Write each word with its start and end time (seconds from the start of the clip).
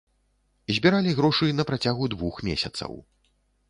Збіралі 0.77 1.13
грошы 1.21 1.51
на 1.59 1.69
працягу 1.73 2.11
двух 2.17 2.45
месяцаў. 2.53 2.91